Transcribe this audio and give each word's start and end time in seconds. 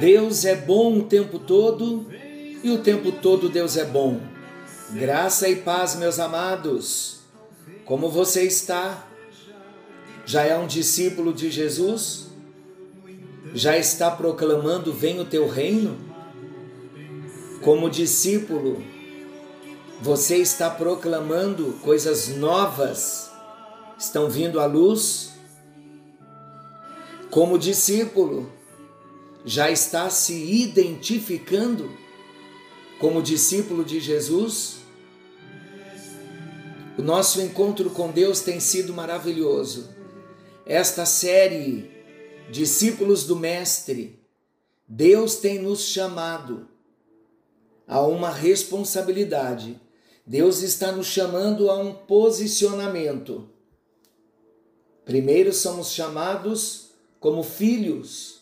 Deus 0.00 0.44
é 0.44 0.54
bom 0.54 0.98
o 0.98 1.02
tempo 1.04 1.38
todo 1.38 2.06
e 2.62 2.70
o 2.70 2.78
tempo 2.78 3.12
todo 3.12 3.48
Deus 3.48 3.76
é 3.76 3.84
bom. 3.84 4.20
Graça 4.90 5.48
e 5.48 5.56
paz, 5.56 5.96
meus 5.96 6.18
amados. 6.18 7.20
Como 7.84 8.08
você 8.08 8.42
está? 8.42 9.06
Já 10.26 10.42
é 10.42 10.56
um 10.56 10.66
discípulo 10.66 11.32
de 11.32 11.50
Jesus? 11.50 12.28
Já 13.54 13.76
está 13.76 14.10
proclamando: 14.10 14.92
Vem 14.92 15.20
o 15.20 15.24
teu 15.24 15.48
reino? 15.48 15.96
Como 17.62 17.88
discípulo, 17.88 18.82
você 20.00 20.36
está 20.36 20.68
proclamando 20.68 21.78
coisas 21.82 22.28
novas? 22.28 23.30
Estão 23.98 24.28
vindo 24.28 24.60
à 24.60 24.66
luz? 24.66 25.32
Como 27.30 27.58
discípulo, 27.58 28.50
já 29.44 29.70
está 29.70 30.08
se 30.08 30.32
identificando 30.32 31.94
como 32.98 33.22
discípulo 33.22 33.84
de 33.84 34.00
Jesus? 34.00 34.78
O 36.96 37.02
nosso 37.02 37.40
encontro 37.42 37.90
com 37.90 38.10
Deus 38.10 38.40
tem 38.40 38.58
sido 38.58 38.94
maravilhoso. 38.94 39.94
Esta 40.64 41.04
série, 41.04 41.90
Discípulos 42.50 43.24
do 43.24 43.36
Mestre, 43.36 44.18
Deus 44.88 45.36
tem 45.36 45.58
nos 45.58 45.82
chamado 45.82 46.68
a 47.86 48.00
uma 48.00 48.30
responsabilidade. 48.30 49.78
Deus 50.26 50.62
está 50.62 50.90
nos 50.90 51.06
chamando 51.06 51.70
a 51.70 51.76
um 51.76 51.92
posicionamento. 51.92 53.48
Primeiro 55.04 55.52
somos 55.52 55.90
chamados 55.92 56.90
como 57.20 57.42
filhos 57.42 58.33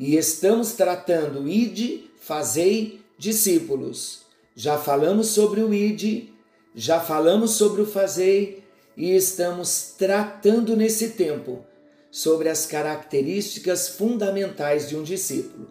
e 0.00 0.16
estamos 0.16 0.72
tratando 0.72 1.46
ide, 1.46 2.10
fazei 2.18 3.02
discípulos. 3.18 4.22
Já 4.56 4.78
falamos 4.78 5.26
sobre 5.26 5.60
o 5.60 5.74
ide, 5.74 6.32
já 6.74 6.98
falamos 6.98 7.50
sobre 7.50 7.82
o 7.82 7.86
fazei 7.86 8.64
e 8.96 9.14
estamos 9.14 9.94
tratando 9.98 10.74
nesse 10.74 11.10
tempo 11.10 11.66
sobre 12.10 12.48
as 12.48 12.64
características 12.64 13.90
fundamentais 13.90 14.88
de 14.88 14.96
um 14.96 15.02
discípulo. 15.02 15.70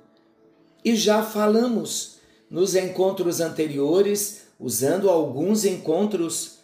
E 0.85 0.95
já 0.95 1.23
falamos 1.23 2.19
nos 2.51 2.75
encontros 2.75 3.41
anteriores, 3.41 4.41
usando 4.59 5.09
alguns 5.09 5.65
encontros 5.65 6.59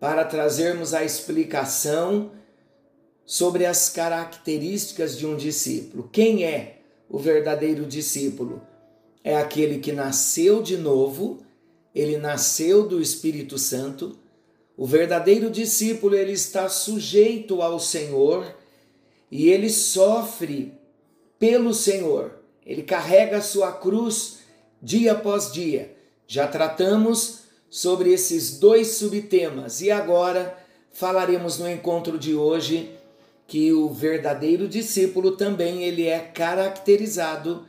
para 0.00 0.24
trazermos 0.24 0.94
a 0.94 1.04
explicação 1.04 2.30
sobre 3.26 3.66
as 3.66 3.90
características 3.90 5.18
de 5.18 5.26
um 5.26 5.36
discípulo. 5.36 6.08
Quem 6.10 6.44
é 6.44 6.79
o 7.10 7.18
verdadeiro 7.18 7.84
discípulo 7.84 8.62
é 9.24 9.36
aquele 9.36 9.80
que 9.80 9.90
nasceu 9.90 10.62
de 10.62 10.76
novo, 10.76 11.40
ele 11.92 12.16
nasceu 12.16 12.86
do 12.86 13.02
Espírito 13.02 13.58
Santo. 13.58 14.16
O 14.76 14.86
verdadeiro 14.86 15.50
discípulo, 15.50 16.14
ele 16.14 16.32
está 16.32 16.68
sujeito 16.68 17.60
ao 17.60 17.80
Senhor 17.80 18.56
e 19.28 19.50
ele 19.50 19.68
sofre 19.68 20.72
pelo 21.38 21.74
Senhor. 21.74 22.38
Ele 22.64 22.82
carrega 22.82 23.38
a 23.38 23.42
sua 23.42 23.72
cruz 23.72 24.38
dia 24.80 25.12
após 25.12 25.52
dia. 25.52 25.96
Já 26.28 26.46
tratamos 26.46 27.40
sobre 27.68 28.12
esses 28.12 28.58
dois 28.58 28.92
subtemas 28.92 29.80
e 29.80 29.90
agora 29.90 30.56
falaremos 30.92 31.58
no 31.58 31.68
encontro 31.68 32.16
de 32.16 32.34
hoje 32.34 32.99
que 33.50 33.72
o 33.72 33.88
verdadeiro 33.88 34.68
discípulo 34.68 35.32
também 35.32 35.82
ele 35.82 36.06
é 36.06 36.20
caracterizado 36.20 37.66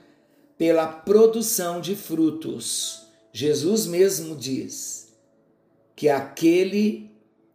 pela 0.56 0.86
produção 0.86 1.82
de 1.82 1.96
frutos. 1.96 3.08
Jesus 3.34 3.88
mesmo 3.88 4.36
diz 4.36 5.12
que 5.96 6.08
aquele 6.08 7.10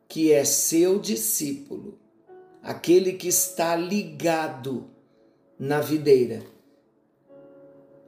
que 0.09 0.33
é 0.33 0.45
seu 0.45 0.99
discípulo, 0.99 2.01
aquele 2.61 3.13
que 3.13 3.29
está 3.29 3.77
ligado 3.77 4.91
na 5.57 5.81
videira, 5.81 6.43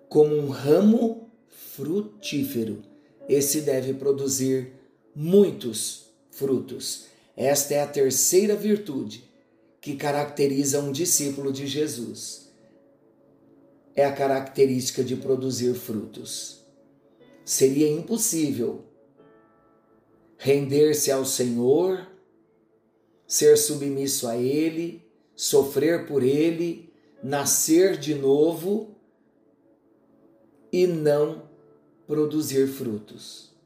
como 0.08 0.34
um 0.34 0.48
ramo 0.48 1.30
frutífero, 1.46 2.82
esse 3.28 3.60
deve 3.60 3.94
produzir 3.94 4.72
muitos 5.14 6.06
frutos. 6.28 7.04
Esta 7.36 7.74
é 7.74 7.82
a 7.82 7.86
terceira 7.86 8.56
virtude 8.56 9.27
que 9.88 9.96
caracteriza 9.96 10.80
um 10.80 10.92
discípulo 10.92 11.50
de 11.50 11.66
Jesus. 11.66 12.52
É 13.96 14.04
a 14.04 14.12
característica 14.12 15.02
de 15.02 15.16
produzir 15.16 15.72
frutos. 15.72 16.62
Seria 17.42 17.90
impossível 17.90 18.84
render-se 20.36 21.10
ao 21.10 21.24
Senhor, 21.24 22.06
ser 23.26 23.56
submisso 23.56 24.28
a 24.28 24.36
Ele, 24.36 25.02
sofrer 25.34 26.06
por 26.06 26.22
Ele, 26.22 26.92
nascer 27.24 27.96
de 27.96 28.14
novo 28.14 28.94
e 30.70 30.86
não 30.86 31.48
produzir 32.06 32.68
frutos. 32.68 33.56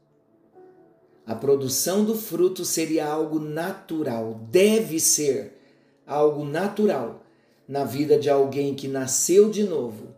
A 1.25 1.35
produção 1.35 2.05
do 2.05 2.15
fruto 2.15 2.63
seria 2.63 3.07
algo 3.07 3.39
natural, 3.39 4.39
deve 4.49 5.01
ser 5.01 5.59
algo 6.05 6.43
natural 6.45 7.23
na 7.67 7.83
vida 7.83 8.19
de 8.19 8.29
alguém 8.29 8.75
que 8.75 8.87
nasceu 8.87 9.49
de 9.49 9.63
novo, 9.63 10.13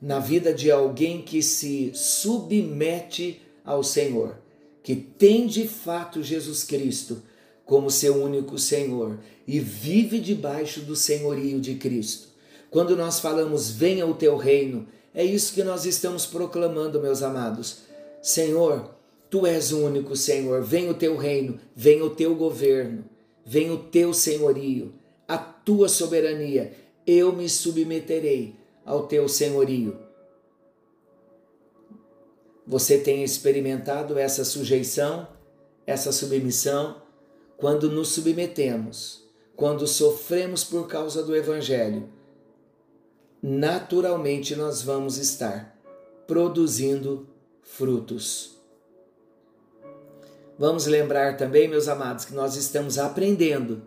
na 0.00 0.18
vida 0.18 0.54
de 0.54 0.70
alguém 0.70 1.22
que 1.22 1.42
se 1.42 1.90
submete 1.94 3.40
ao 3.64 3.82
Senhor, 3.82 4.36
que 4.82 4.96
tem 4.96 5.46
de 5.46 5.68
fato 5.68 6.22
Jesus 6.22 6.64
Cristo 6.64 7.22
como 7.64 7.90
seu 7.90 8.22
único 8.22 8.58
Senhor 8.58 9.18
e 9.46 9.60
vive 9.60 10.20
debaixo 10.20 10.80
do 10.80 10.96
senhorio 10.96 11.60
de 11.60 11.74
Cristo. 11.74 12.28
Quando 12.70 12.96
nós 12.96 13.20
falamos 13.20 13.70
venha 13.70 14.06
o 14.06 14.14
teu 14.14 14.36
reino, 14.36 14.86
é 15.14 15.24
isso 15.24 15.52
que 15.52 15.62
nós 15.62 15.84
estamos 15.84 16.24
proclamando, 16.24 17.00
meus 17.00 17.22
amados. 17.22 17.80
Senhor, 18.22 18.94
tu 19.28 19.46
és 19.46 19.72
o 19.72 19.84
único 19.84 20.16
Senhor, 20.16 20.62
venha 20.62 20.90
o 20.90 20.94
teu 20.94 21.16
reino, 21.16 21.58
venha 21.74 22.04
o 22.04 22.10
teu 22.10 22.34
governo, 22.34 23.04
venha 23.44 23.72
o 23.72 23.78
teu 23.78 24.14
senhorio 24.14 24.94
a 25.28 25.36
tua 25.36 25.90
soberania, 25.90 26.72
eu 27.06 27.32
me 27.32 27.48
submeterei 27.48 28.56
ao 28.84 29.06
teu 29.06 29.28
senhorio. 29.28 29.98
Você 32.66 32.98
tem 32.98 33.22
experimentado 33.22 34.18
essa 34.18 34.44
sujeição, 34.44 35.28
essa 35.86 36.10
submissão, 36.10 37.02
quando 37.58 37.90
nos 37.90 38.08
submetemos, 38.08 39.24
quando 39.54 39.86
sofremos 39.86 40.64
por 40.64 40.86
causa 40.86 41.22
do 41.22 41.36
Evangelho, 41.36 42.08
naturalmente 43.42 44.56
nós 44.56 44.82
vamos 44.82 45.18
estar 45.18 45.78
produzindo 46.26 47.26
frutos. 47.62 48.56
Vamos 50.58 50.86
lembrar 50.86 51.36
também, 51.36 51.68
meus 51.68 51.88
amados, 51.88 52.24
que 52.24 52.34
nós 52.34 52.56
estamos 52.56 52.98
aprendendo 52.98 53.82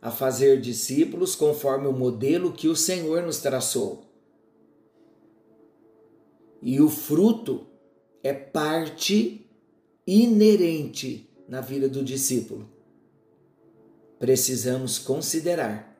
a 0.00 0.10
fazer 0.10 0.60
discípulos 0.60 1.34
conforme 1.34 1.86
o 1.86 1.92
modelo 1.92 2.52
que 2.52 2.68
o 2.68 2.76
Senhor 2.76 3.22
nos 3.22 3.38
traçou. 3.38 4.04
E 6.62 6.80
o 6.80 6.88
fruto 6.88 7.66
é 8.22 8.32
parte 8.32 9.46
inerente 10.06 11.28
na 11.48 11.60
vida 11.60 11.88
do 11.88 12.02
discípulo. 12.02 12.68
Precisamos 14.18 14.98
considerar. 14.98 15.96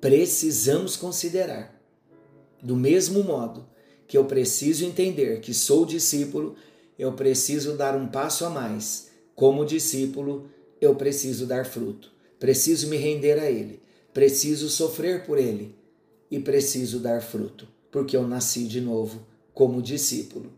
Precisamos 0.00 0.96
considerar. 0.96 1.80
Do 2.62 2.76
mesmo 2.76 3.22
modo 3.22 3.66
que 4.06 4.16
eu 4.18 4.24
preciso 4.24 4.84
entender 4.84 5.40
que 5.40 5.54
sou 5.54 5.86
discípulo, 5.86 6.54
eu 6.98 7.12
preciso 7.12 7.76
dar 7.76 7.96
um 7.96 8.06
passo 8.06 8.44
a 8.44 8.50
mais. 8.50 9.10
Como 9.34 9.64
discípulo, 9.64 10.50
eu 10.80 10.94
preciso 10.94 11.46
dar 11.46 11.64
fruto. 11.64 12.12
Preciso 12.42 12.88
me 12.88 12.96
render 12.96 13.38
a 13.38 13.48
Ele, 13.48 13.80
preciso 14.12 14.68
sofrer 14.68 15.24
por 15.24 15.38
Ele 15.38 15.78
e 16.28 16.40
preciso 16.40 16.98
dar 16.98 17.22
fruto, 17.22 17.68
porque 17.88 18.16
eu 18.16 18.26
nasci 18.26 18.66
de 18.66 18.80
novo 18.80 19.24
como 19.54 19.80
discípulo. 19.80 20.52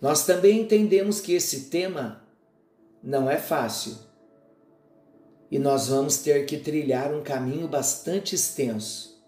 Nós 0.00 0.24
também 0.24 0.60
entendemos 0.60 1.20
que 1.20 1.32
esse 1.32 1.62
tema 1.62 2.24
não 3.02 3.28
é 3.28 3.36
fácil 3.36 3.96
e 5.50 5.58
nós 5.58 5.88
vamos 5.88 6.18
ter 6.18 6.46
que 6.46 6.58
trilhar 6.58 7.12
um 7.12 7.24
caminho 7.24 7.66
bastante 7.66 8.36
extenso, 8.36 9.20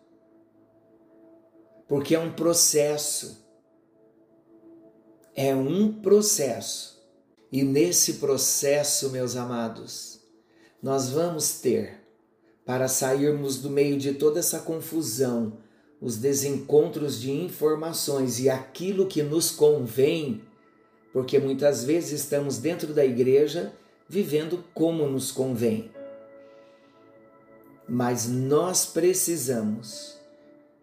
porque 1.89 2.15
é 2.15 2.21
um 2.21 2.35
processo. 2.35 3.45
É 5.35 5.53
um 5.57 5.93
processo. 6.01 7.03
E 7.51 7.65
nesse 7.65 8.15
processo, 8.15 9.11
meus 9.11 9.35
amados, 9.35 10.22
nós 10.83 11.11
vamos 11.11 11.61
ter 11.61 12.01
para 12.67 12.89
sairmos 12.89 13.59
do 13.59 13.71
meio 13.71 13.97
de 13.97 14.15
toda 14.15 14.41
essa 14.41 14.59
confusão, 14.59 15.59
os 16.01 16.17
desencontros 16.17 17.21
de 17.21 17.31
informações 17.31 18.41
e 18.41 18.51
aquilo 18.51 19.07
que 19.07 19.23
nos 19.23 19.53
convém, 19.53 20.43
porque 21.13 21.39
muitas 21.39 21.85
vezes 21.85 22.23
estamos 22.23 22.59
dentro 22.59 22.93
da 22.93 23.05
igreja 23.05 23.73
vivendo 24.09 24.65
como 24.75 25.07
nos 25.07 25.31
convém. 25.31 25.91
Mas 27.89 28.29
nós 28.29 28.85
precisamos 28.85 30.19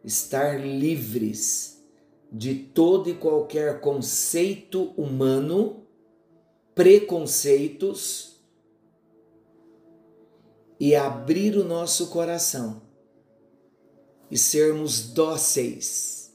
estar 0.04 0.60
livres 0.60 1.84
de 2.32 2.56
todo 2.56 3.10
e 3.10 3.16
qualquer 3.16 3.82
conceito 3.82 4.94
humano, 4.96 5.84
preconceitos 6.74 8.29
e 10.80 10.96
abrir 10.96 11.58
o 11.58 11.64
nosso 11.64 12.08
coração 12.08 12.82
e 14.32 14.38
sermos 14.38 15.02
dóceis 15.10 16.32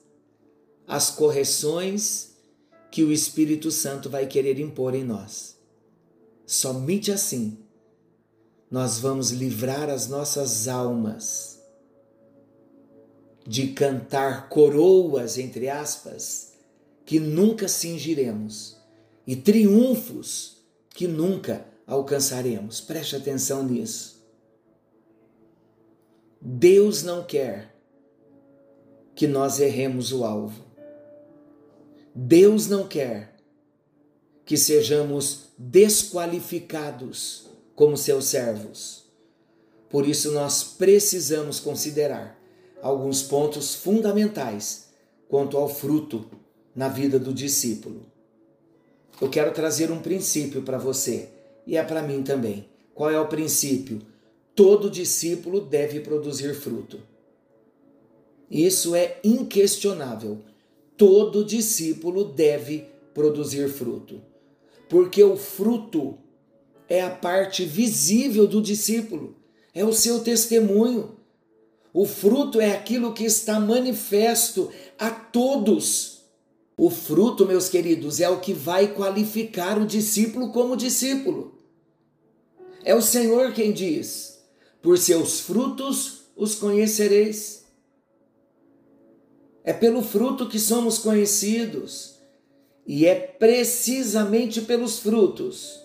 às 0.86 1.10
correções 1.10 2.34
que 2.90 3.02
o 3.02 3.10
Espírito 3.10 3.70
Santo 3.70 4.10
vai 4.10 4.26
querer 4.26 4.60
impor 4.60 4.94
em 4.94 5.02
nós. 5.02 5.56
Somente 6.46 7.10
assim 7.10 7.58
nós 8.70 8.98
vamos 8.98 9.30
livrar 9.30 9.88
as 9.88 10.08
nossas 10.08 10.68
almas 10.68 11.60
de 13.46 13.68
cantar 13.68 14.48
coroas, 14.48 15.38
entre 15.38 15.68
aspas, 15.68 16.52
que 17.04 17.20
nunca 17.20 17.68
cingiremos 17.68 18.76
e 19.26 19.36
triunfos 19.36 20.56
que 20.90 21.06
nunca 21.06 21.66
alcançaremos. 21.86 22.80
Preste 22.80 23.16
atenção 23.16 23.62
nisso. 23.62 24.13
Deus 26.46 27.02
não 27.02 27.24
quer 27.24 27.74
que 29.14 29.26
nós 29.26 29.60
erremos 29.60 30.12
o 30.12 30.24
alvo. 30.24 30.62
Deus 32.14 32.68
não 32.68 32.86
quer 32.86 33.34
que 34.44 34.54
sejamos 34.58 35.44
desqualificados 35.56 37.48
como 37.74 37.96
seus 37.96 38.26
servos. 38.26 39.04
Por 39.88 40.06
isso, 40.06 40.32
nós 40.32 40.62
precisamos 40.62 41.58
considerar 41.58 42.38
alguns 42.82 43.22
pontos 43.22 43.74
fundamentais 43.74 44.88
quanto 45.26 45.56
ao 45.56 45.66
fruto 45.66 46.26
na 46.76 46.88
vida 46.88 47.18
do 47.18 47.32
discípulo. 47.32 48.04
Eu 49.18 49.30
quero 49.30 49.50
trazer 49.54 49.90
um 49.90 50.02
princípio 50.02 50.60
para 50.60 50.76
você 50.76 51.30
e 51.66 51.78
é 51.78 51.82
para 51.82 52.02
mim 52.02 52.22
também. 52.22 52.68
Qual 52.94 53.10
é 53.10 53.18
o 53.18 53.28
princípio? 53.28 54.12
Todo 54.54 54.88
discípulo 54.88 55.60
deve 55.60 56.00
produzir 56.00 56.54
fruto. 56.54 57.00
Isso 58.50 58.94
é 58.94 59.18
inquestionável. 59.24 60.38
Todo 60.96 61.44
discípulo 61.44 62.24
deve 62.24 62.86
produzir 63.12 63.68
fruto, 63.68 64.20
porque 64.88 65.22
o 65.22 65.36
fruto 65.36 66.18
é 66.88 67.00
a 67.00 67.10
parte 67.10 67.64
visível 67.64 68.46
do 68.46 68.60
discípulo, 68.60 69.36
é 69.72 69.84
o 69.84 69.92
seu 69.92 70.20
testemunho. 70.20 71.16
O 71.92 72.06
fruto 72.06 72.60
é 72.60 72.72
aquilo 72.72 73.12
que 73.12 73.24
está 73.24 73.58
manifesto 73.58 74.70
a 74.98 75.10
todos. 75.10 76.24
O 76.76 76.90
fruto, 76.90 77.46
meus 77.46 77.68
queridos, 77.68 78.20
é 78.20 78.28
o 78.28 78.40
que 78.40 78.52
vai 78.52 78.88
qualificar 78.88 79.80
o 79.80 79.86
discípulo 79.86 80.50
como 80.50 80.76
discípulo. 80.76 81.56
É 82.84 82.94
o 82.94 83.00
Senhor 83.00 83.52
quem 83.52 83.72
diz: 83.72 84.33
por 84.84 84.98
seus 84.98 85.40
frutos 85.40 86.24
os 86.36 86.54
conhecereis. 86.54 87.64
É 89.64 89.72
pelo 89.72 90.02
fruto 90.02 90.46
que 90.46 90.58
somos 90.58 90.98
conhecidos. 90.98 92.16
E 92.86 93.06
é 93.06 93.14
precisamente 93.14 94.60
pelos 94.60 94.98
frutos 94.98 95.80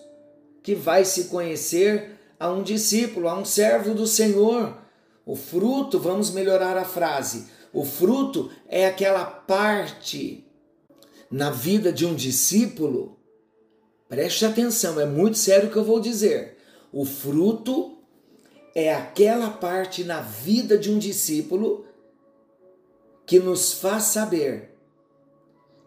que 0.62 0.74
vai 0.74 1.06
se 1.06 1.24
conhecer 1.24 2.18
a 2.38 2.50
um 2.50 2.62
discípulo, 2.62 3.26
a 3.26 3.38
um 3.38 3.44
servo 3.44 3.94
do 3.94 4.06
Senhor. 4.06 4.76
O 5.24 5.34
fruto, 5.34 5.98
vamos 5.98 6.30
melhorar 6.30 6.76
a 6.76 6.84
frase, 6.84 7.46
o 7.72 7.86
fruto 7.86 8.50
é 8.68 8.86
aquela 8.86 9.24
parte 9.24 10.46
na 11.30 11.50
vida 11.50 11.90
de 11.90 12.04
um 12.04 12.14
discípulo. 12.14 13.18
Preste 14.10 14.44
atenção, 14.44 15.00
é 15.00 15.06
muito 15.06 15.38
sério 15.38 15.70
o 15.70 15.72
que 15.72 15.78
eu 15.78 15.84
vou 15.84 16.00
dizer. 16.00 16.58
O 16.92 17.06
fruto 17.06 17.99
é 18.74 18.94
aquela 18.94 19.50
parte 19.50 20.04
na 20.04 20.20
vida 20.20 20.78
de 20.78 20.90
um 20.90 20.98
discípulo 20.98 21.86
que 23.26 23.38
nos 23.38 23.72
faz 23.72 24.04
saber 24.04 24.74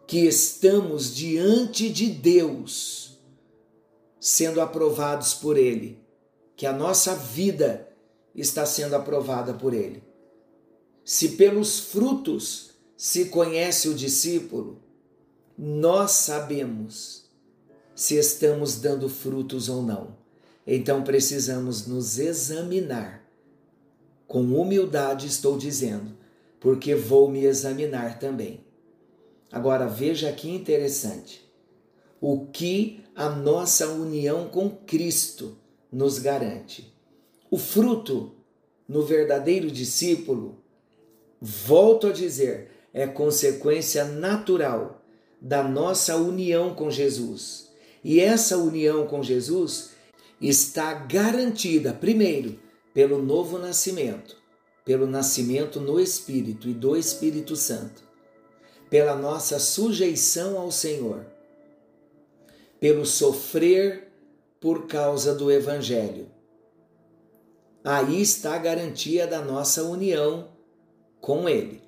que 0.07 0.19
estamos 0.19 1.15
diante 1.15 1.89
de 1.89 2.07
Deus, 2.09 3.19
sendo 4.19 4.62
aprovados 4.62 5.33
por 5.33 5.57
Ele, 5.57 6.01
que 6.56 6.65
a 6.65 6.74
nossa 6.74 7.15
vida 7.15 7.89
está 8.35 8.65
sendo 8.65 8.95
aprovada 8.95 9.53
por 9.53 9.74
Ele. 9.74 10.03
Se 11.03 11.30
pelos 11.30 11.80
frutos 11.80 12.71
se 12.95 13.25
conhece 13.25 13.89
o 13.89 13.94
discípulo, 13.94 14.81
nós 15.57 16.12
sabemos 16.12 17.30
se 17.95 18.15
estamos 18.15 18.80
dando 18.80 19.09
frutos 19.09 19.69
ou 19.69 19.83
não. 19.83 20.23
Então 20.65 21.04
precisamos 21.04 21.88
nos 21.88 22.18
examinar. 22.19 23.23
Com 24.28 24.42
humildade 24.59 25.28
estou 25.28 25.57
dizendo, 25.57 26.18
porque 26.59 26.95
vou 26.95 27.30
me 27.30 27.45
examinar 27.45 28.19
também. 28.19 28.61
Agora 29.52 29.85
veja 29.85 30.31
que 30.31 30.49
interessante. 30.49 31.47
O 32.19 32.47
que 32.47 33.04
a 33.16 33.30
nossa 33.30 33.90
união 33.90 34.47
com 34.47 34.69
Cristo 34.69 35.57
nos 35.92 36.18
garante. 36.18 36.92
O 37.52 37.57
fruto 37.57 38.31
no 38.88 39.04
verdadeiro 39.04 39.69
discípulo, 39.69 40.64
volto 41.40 42.07
a 42.07 42.11
dizer, 42.11 42.71
é 42.92 43.06
consequência 43.06 44.04
natural 44.04 45.04
da 45.40 45.61
nossa 45.61 46.16
união 46.16 46.73
com 46.73 46.90
Jesus. 46.90 47.69
E 48.04 48.19
essa 48.19 48.57
união 48.57 49.06
com 49.06 49.21
Jesus 49.21 49.93
está 50.47 50.94
garantida, 50.94 51.94
primeiro, 51.94 52.59
pelo 52.94 53.21
novo 53.21 53.57
nascimento, 53.57 54.38
pelo 54.85 55.07
nascimento 55.07 55.80
no 55.80 56.00
Espírito 56.00 56.68
e 56.68 56.73
do 56.73 56.95
Espírito 56.95 57.56
Santo, 57.56 58.04
pela 58.90 59.16
nossa 59.16 59.59
sujeição 59.59 60.59
ao 60.59 60.71
Senhor, 60.71 61.26
pelo 62.80 63.06
sofrer 63.06 64.12
por 64.59 64.88
causa 64.88 65.33
do 65.33 65.52
Evangelho 65.52 66.33
aí 67.83 68.21
está 68.21 68.56
a 68.56 68.59
garantia 68.59 69.28
da 69.28 69.42
nossa 69.42 69.83
união 69.83 70.50
com 71.19 71.50
Ele. 71.50 71.81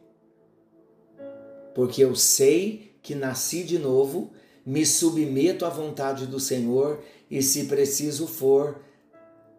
Porque 1.73 2.03
eu 2.03 2.15
sei 2.15 2.97
que 3.01 3.15
nasci 3.15 3.63
de 3.63 3.79
novo, 3.79 4.31
me 4.65 4.85
submeto 4.85 5.65
à 5.65 5.69
vontade 5.69 6.25
do 6.25 6.39
Senhor 6.39 7.01
e, 7.29 7.41
se 7.43 7.65
preciso 7.65 8.27
for, 8.27 8.79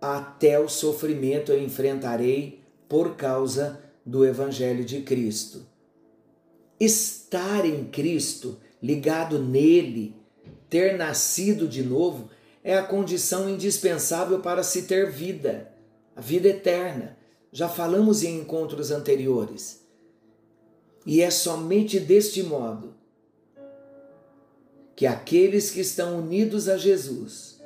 até 0.01 0.59
o 0.59 0.69
sofrimento 0.69 1.53
eu 1.53 1.63
enfrentarei 1.63 2.61
por 2.89 3.17
causa 3.17 3.81
do 4.05 4.25
Evangelho 4.25 4.85
de 4.85 5.03
Cristo. 5.03 5.67
Estar 6.79 7.65
em 7.65 7.85
Cristo, 7.85 8.59
ligado 8.83 9.39
nele, 9.39 10.15
ter 10.69 10.97
nascido 10.97 11.67
de 11.67 11.83
novo, 11.83 12.29
é 12.63 12.77
a 12.77 12.83
condição 12.83 13.49
indispensável 13.49 14.41
para 14.41 14.63
se 14.63 14.83
ter 14.83 15.11
vida 15.11 15.75
a 16.17 16.21
vida 16.21 16.49
eterna. 16.49 17.19
Já 17.53 17.69
falamos 17.69 18.23
em 18.23 18.41
encontros 18.41 18.91
anteriores. 18.91 19.85
E 21.05 21.21
é 21.21 21.31
somente 21.31 22.01
deste 22.01 22.43
modo 22.43 22.96
que 24.97 25.07
aqueles 25.07 25.71
que 25.71 25.81
estão 25.81 26.19
unidos 26.19 26.69
a 26.69 26.79
Jesus 26.79 27.61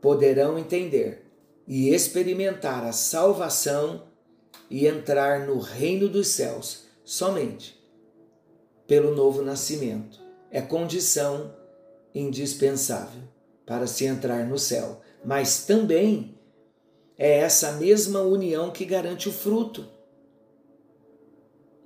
poderão 0.00 0.58
entender 0.58 1.26
e 1.68 1.90
experimentar 1.90 2.82
a 2.84 2.92
salvação 2.92 4.04
e 4.70 4.86
entrar 4.86 5.46
no 5.46 5.58
reino 5.58 6.08
dos 6.08 6.28
céus 6.28 6.86
somente 7.04 7.78
pelo 8.86 9.14
novo 9.14 9.42
nascimento. 9.42 10.18
É 10.50 10.62
condição 10.62 11.54
indispensável 12.14 13.22
para 13.66 13.86
se 13.86 14.06
entrar 14.06 14.46
no 14.46 14.58
céu, 14.58 15.02
mas 15.24 15.66
também 15.66 16.38
é 17.18 17.38
essa 17.38 17.72
mesma 17.72 18.20
união 18.20 18.70
que 18.70 18.84
garante 18.84 19.28
o 19.28 19.32
fruto. 19.32 19.86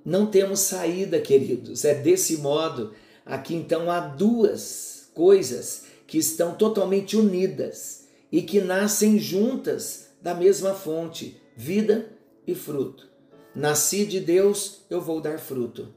Não 0.03 0.25
temos 0.27 0.61
saída, 0.61 1.19
queridos. 1.19 1.85
É 1.85 1.93
desse 1.93 2.37
modo. 2.37 2.93
Aqui 3.25 3.55
então 3.55 3.89
há 3.89 3.99
duas 3.99 5.09
coisas 5.13 5.85
que 6.07 6.17
estão 6.17 6.55
totalmente 6.55 7.15
unidas 7.15 8.07
e 8.31 8.41
que 8.41 8.61
nascem 8.61 9.19
juntas 9.19 10.09
da 10.21 10.33
mesma 10.33 10.73
fonte, 10.73 11.41
vida 11.55 12.11
e 12.45 12.55
fruto. 12.55 13.09
Nasci 13.53 14.05
de 14.05 14.19
Deus, 14.19 14.81
eu 14.89 15.01
vou 15.01 15.19
dar 15.19 15.39
fruto. 15.39 15.93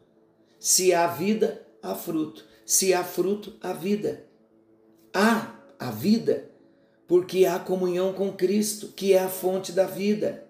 Se 0.58 0.92
há 0.92 1.06
vida, 1.06 1.64
há 1.82 1.94
fruto. 1.94 2.44
Se 2.64 2.92
há 2.92 3.04
fruto, 3.04 3.54
há 3.60 3.72
vida. 3.72 4.24
Há 5.12 5.54
a 5.78 5.90
vida 5.90 6.50
porque 7.06 7.44
há 7.44 7.58
comunhão 7.58 8.12
com 8.12 8.32
Cristo, 8.32 8.88
que 8.88 9.12
é 9.12 9.18
a 9.20 9.28
fonte 9.28 9.72
da 9.72 9.86
vida. 9.86 10.46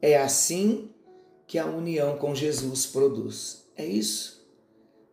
É 0.00 0.16
assim 0.16 0.90
que 1.46 1.58
a 1.58 1.66
união 1.66 2.16
com 2.16 2.34
Jesus 2.34 2.86
produz. 2.86 3.66
É 3.76 3.84
isso. 3.84 4.43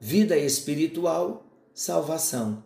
Vida 0.03 0.35
espiritual, 0.35 1.45
salvação, 1.75 2.63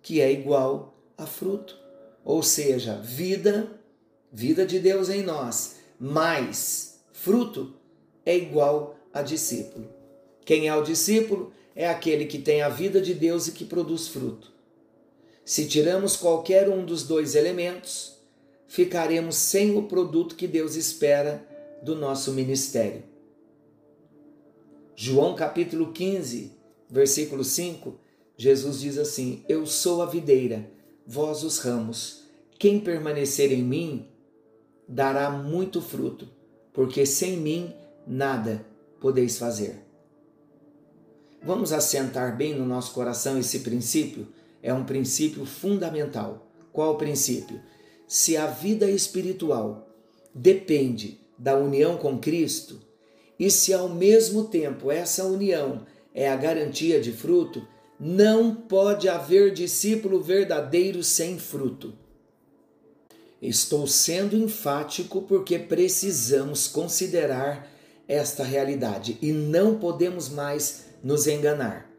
que 0.00 0.20
é 0.20 0.30
igual 0.30 0.96
a 1.18 1.26
fruto. 1.26 1.76
Ou 2.24 2.44
seja, 2.44 2.96
vida, 2.98 3.68
vida 4.32 4.64
de 4.64 4.78
Deus 4.78 5.08
em 5.08 5.24
nós, 5.24 5.78
mais 5.98 7.00
fruto 7.12 7.74
é 8.24 8.36
igual 8.36 8.96
a 9.12 9.20
discípulo. 9.20 9.88
Quem 10.44 10.68
é 10.68 10.76
o 10.76 10.84
discípulo? 10.84 11.52
É 11.74 11.88
aquele 11.88 12.24
que 12.24 12.38
tem 12.38 12.62
a 12.62 12.68
vida 12.68 13.00
de 13.00 13.14
Deus 13.14 13.48
e 13.48 13.52
que 13.52 13.64
produz 13.64 14.06
fruto. 14.06 14.52
Se 15.44 15.66
tiramos 15.66 16.14
qualquer 16.14 16.68
um 16.68 16.84
dos 16.84 17.02
dois 17.02 17.34
elementos, 17.34 18.16
ficaremos 18.68 19.34
sem 19.34 19.76
o 19.76 19.88
produto 19.88 20.36
que 20.36 20.46
Deus 20.46 20.76
espera 20.76 21.44
do 21.82 21.96
nosso 21.96 22.30
ministério. 22.30 23.02
João 24.96 25.34
capítulo 25.34 25.92
15, 25.92 26.52
versículo 26.88 27.42
5, 27.42 27.98
Jesus 28.36 28.80
diz 28.80 28.96
assim: 28.96 29.44
Eu 29.48 29.66
sou 29.66 30.00
a 30.02 30.06
videira, 30.06 30.70
vós 31.04 31.42
os 31.42 31.58
ramos. 31.58 32.22
Quem 32.58 32.78
permanecer 32.78 33.52
em 33.52 33.62
mim 33.62 34.08
dará 34.86 35.30
muito 35.30 35.82
fruto, 35.82 36.28
porque 36.72 37.04
sem 37.04 37.36
mim 37.36 37.74
nada 38.06 38.64
podeis 39.00 39.36
fazer. 39.36 39.84
Vamos 41.42 41.72
assentar 41.72 42.36
bem 42.36 42.54
no 42.54 42.64
nosso 42.64 42.94
coração 42.94 43.36
esse 43.38 43.60
princípio 43.60 44.28
é 44.62 44.72
um 44.72 44.84
princípio 44.84 45.44
fundamental. 45.44 46.46
Qual 46.72 46.96
princípio? 46.96 47.60
Se 48.06 48.36
a 48.36 48.46
vida 48.46 48.88
espiritual 48.88 49.88
depende 50.32 51.20
da 51.36 51.56
união 51.56 51.96
com 51.96 52.18
Cristo, 52.18 52.80
e 53.38 53.50
se 53.50 53.72
ao 53.72 53.88
mesmo 53.88 54.44
tempo 54.44 54.90
essa 54.90 55.24
união 55.24 55.86
é 56.14 56.28
a 56.28 56.36
garantia 56.36 57.00
de 57.00 57.12
fruto, 57.12 57.66
não 57.98 58.54
pode 58.54 59.08
haver 59.08 59.52
discípulo 59.52 60.20
verdadeiro 60.20 61.02
sem 61.02 61.38
fruto. 61.38 61.94
Estou 63.40 63.86
sendo 63.86 64.36
enfático 64.36 65.22
porque 65.22 65.58
precisamos 65.58 66.66
considerar 66.66 67.70
esta 68.06 68.44
realidade 68.44 69.18
e 69.20 69.32
não 69.32 69.78
podemos 69.78 70.28
mais 70.28 70.86
nos 71.02 71.26
enganar 71.26 71.94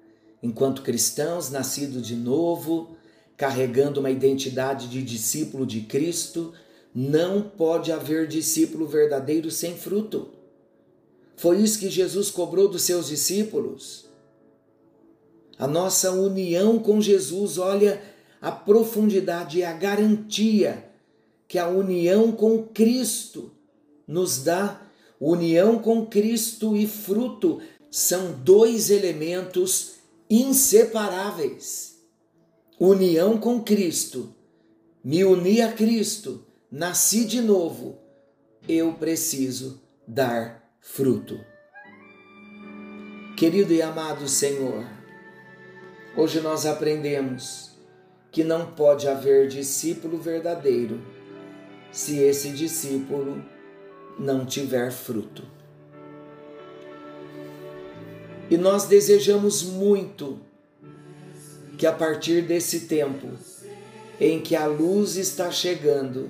enquanto 0.45 0.83
cristãos 0.83 1.49
nascidos 1.49 2.05
de 2.05 2.15
novo, 2.15 2.95
carregando 3.35 3.99
uma 3.99 4.11
identidade 4.11 4.87
de 4.87 5.01
discípulo 5.01 5.65
de 5.65 5.81
Cristo, 5.81 6.53
não 6.93 7.41
pode 7.41 7.91
haver 7.91 8.27
discípulo 8.27 8.85
verdadeiro 8.85 9.49
sem 9.49 9.75
fruto. 9.75 10.29
Foi 11.35 11.61
isso 11.61 11.79
que 11.79 11.89
Jesus 11.89 12.31
cobrou 12.31 12.67
dos 12.67 12.83
seus 12.83 13.07
discípulos. 13.07 14.05
A 15.57 15.67
nossa 15.67 16.11
união 16.11 16.79
com 16.79 16.99
Jesus, 17.01 17.57
olha 17.57 18.01
a 18.41 18.51
profundidade 18.51 19.59
e 19.59 19.63
a 19.63 19.73
garantia 19.73 20.89
que 21.47 21.57
a 21.57 21.67
união 21.67 22.31
com 22.31 22.63
Cristo 22.63 23.51
nos 24.07 24.43
dá. 24.43 24.81
União 25.19 25.79
com 25.79 26.05
Cristo 26.05 26.75
e 26.75 26.85
fruto 26.85 27.61
são 27.89 28.33
dois 28.33 28.89
elementos 28.89 29.93
inseparáveis. 30.29 31.95
União 32.77 33.37
com 33.37 33.61
Cristo, 33.61 34.35
me 35.01 35.23
uni 35.23 35.61
a 35.61 35.71
Cristo, 35.71 36.45
nasci 36.69 37.23
de 37.23 37.39
novo, 37.39 37.97
eu 38.67 38.93
preciso 38.95 39.81
dar 40.05 40.64
fruto. 40.85 41.43
Querido 43.35 43.73
e 43.73 43.81
amado 43.81 44.29
Senhor, 44.29 44.85
hoje 46.15 46.39
nós 46.39 46.65
aprendemos 46.65 47.71
que 48.31 48.43
não 48.43 48.67
pode 48.67 49.07
haver 49.07 49.49
discípulo 49.49 50.17
verdadeiro 50.17 51.01
se 51.91 52.19
esse 52.19 52.51
discípulo 52.51 53.43
não 54.17 54.45
tiver 54.45 54.91
fruto. 54.91 55.43
E 58.49 58.55
nós 58.55 58.85
desejamos 58.85 59.63
muito 59.63 60.39
que 61.77 61.87
a 61.87 61.91
partir 61.91 62.43
desse 62.43 62.81
tempo 62.81 63.31
em 64.21 64.39
que 64.39 64.55
a 64.55 64.67
luz 64.67 65.17
está 65.17 65.51
chegando, 65.51 66.29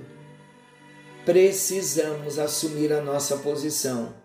precisamos 1.24 2.40
assumir 2.40 2.92
a 2.94 3.02
nossa 3.02 3.38
posição 3.38 4.25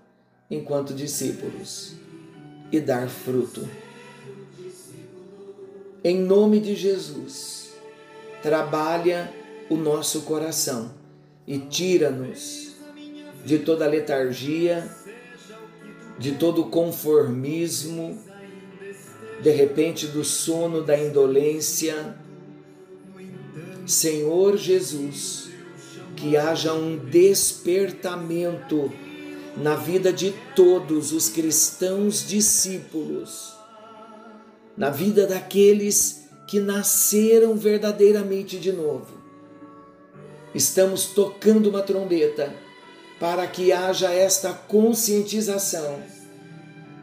enquanto 0.51 0.93
discípulos 0.93 1.95
e 2.73 2.81
dar 2.81 3.09
fruto. 3.09 3.69
Em 6.03 6.19
nome 6.19 6.61
de 6.61 6.75
Jesus, 6.75 7.73
trabalha 8.43 9.33
o 9.69 9.77
nosso 9.77 10.23
coração 10.23 10.93
e 11.47 11.59
tira-nos 11.59 12.75
de 13.45 13.59
toda 13.59 13.87
letargia, 13.87 14.91
de 16.19 16.33
todo 16.33 16.65
conformismo, 16.65 18.19
de 19.43 19.51
repente 19.51 20.07
do 20.07 20.25
sono 20.25 20.83
da 20.83 20.99
indolência. 20.99 22.17
Senhor 23.87 24.57
Jesus, 24.57 25.51
que 26.17 26.37
haja 26.37 26.73
um 26.73 26.97
despertamento 26.97 28.93
na 29.57 29.75
vida 29.75 30.13
de 30.13 30.33
todos 30.55 31.13
os 31.13 31.29
cristãos 31.29 32.27
discípulos, 32.27 33.55
na 34.77 34.91
vida 34.91 35.27
daqueles 35.27 36.29
que 36.47 36.61
nasceram 36.61 37.57
verdadeiramente 37.57 38.59
de 38.59 38.73
novo. 38.73 39.21
Estamos 40.55 41.07
tocando 41.07 41.71
uma 41.71 41.83
trombeta 41.83 42.53
para 43.21 43.47
que 43.47 43.71
haja 43.71 44.13
esta 44.13 44.53
conscientização 44.53 46.03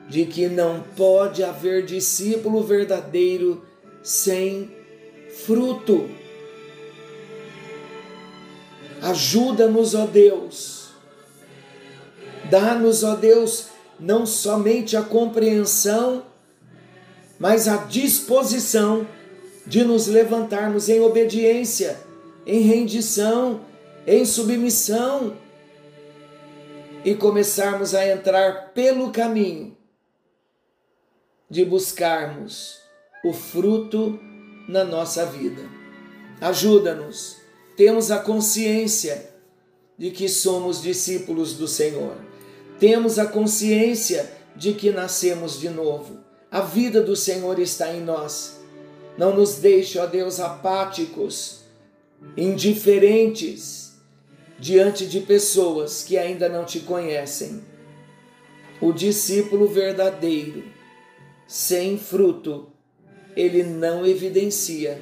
de 0.09 0.25
que 0.25 0.47
não 0.47 0.83
pode 0.95 1.43
haver 1.43 1.85
discípulo 1.85 2.63
verdadeiro 2.63 3.63
sem 4.01 4.71
fruto. 5.45 6.09
Ajuda-nos, 9.01 9.93
ó 9.93 10.05
Deus. 10.05 10.76
Dá-nos, 12.49 13.03
ó 13.03 13.15
Deus, 13.15 13.67
não 13.99 14.25
somente 14.25 14.95
a 14.95 15.01
compreensão, 15.01 16.23
mas 17.39 17.67
a 17.67 17.77
disposição 17.77 19.07
de 19.65 19.83
nos 19.83 20.07
levantarmos 20.07 20.87
em 20.89 20.99
obediência, 21.01 21.99
em 22.45 22.61
rendição, 22.61 23.61
em 24.05 24.23
submissão 24.23 25.35
e 27.03 27.13
começarmos 27.15 27.93
a 27.93 28.07
entrar 28.07 28.71
pelo 28.73 29.11
caminho 29.11 29.75
de 31.49 31.63
buscarmos 31.65 32.79
o 33.23 33.33
fruto 33.33 34.19
na 34.67 34.83
nossa 34.83 35.25
vida. 35.25 35.61
Ajuda-nos, 36.39 37.37
temos 37.75 38.11
a 38.11 38.19
consciência 38.19 39.33
de 39.97 40.11
que 40.11 40.29
somos 40.29 40.81
discípulos 40.81 41.53
do 41.53 41.67
Senhor, 41.67 42.15
temos 42.79 43.17
a 43.17 43.25
consciência 43.25 44.31
de 44.55 44.73
que 44.73 44.91
nascemos 44.91 45.59
de 45.59 45.69
novo, 45.69 46.19
a 46.49 46.61
vida 46.61 47.01
do 47.01 47.15
Senhor 47.15 47.59
está 47.59 47.93
em 47.93 48.01
nós. 48.01 48.59
Não 49.17 49.35
nos 49.35 49.55
deixe, 49.55 49.99
ó 49.99 50.05
Deus, 50.05 50.39
apáticos, 50.39 51.61
indiferentes 52.35 53.93
diante 54.59 55.05
de 55.05 55.21
pessoas 55.21 56.03
que 56.03 56.17
ainda 56.17 56.47
não 56.47 56.65
te 56.65 56.79
conhecem. 56.79 57.63
O 58.79 58.91
discípulo 58.91 59.67
verdadeiro, 59.67 60.63
sem 61.47 61.97
fruto, 61.97 62.71
ele 63.35 63.63
não 63.63 64.05
evidencia 64.05 64.99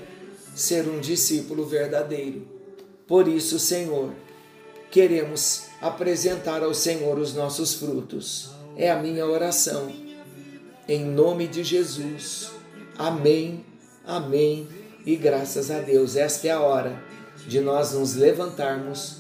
ser 0.56 0.88
um 0.88 1.00
discípulo 1.00 1.66
verdadeiro. 1.66 2.48
Por 3.08 3.28
isso, 3.28 3.60
Senhor, 3.60 4.14
queremos 4.96 5.64
apresentar 5.82 6.64
ao 6.64 6.74
Senhor 6.74 7.20
os 7.20 7.34
nossos 7.34 7.74
frutos. 7.74 8.52
É 8.78 8.90
a 8.90 8.98
minha 8.98 9.26
oração. 9.26 9.92
Em 10.88 11.04
nome 11.04 11.50
de 11.50 11.66
Jesus. 11.66 12.52
Amém, 12.98 13.66
amém 14.08 14.66
e 15.06 15.18
graças 15.18 15.70
a 15.70 15.80
Deus. 15.80 16.16
Esta 16.16 16.48
é 16.48 16.52
a 16.52 16.62
hora 16.62 16.98
de 17.46 17.60
nós 17.60 17.92
nos 17.92 18.16
levantarmos 18.16 19.18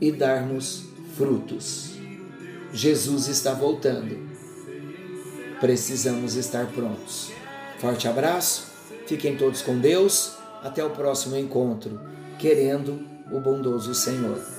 e 0.00 0.10
darmos 0.10 0.82
frutos. 1.16 1.90
Jesus 2.72 3.28
está 3.28 3.54
voltando. 3.54 4.18
Precisamos 5.60 6.34
estar 6.34 6.66
prontos. 6.72 7.30
Forte 7.78 8.08
abraço, 8.08 8.66
fiquem 9.06 9.36
todos 9.36 9.62
com 9.62 9.78
Deus. 9.78 10.32
Até 10.60 10.84
o 10.84 10.90
próximo 10.90 11.36
encontro, 11.36 12.00
querendo 12.36 13.06
o 13.30 13.38
bondoso 13.38 13.94
Senhor. 13.94 14.57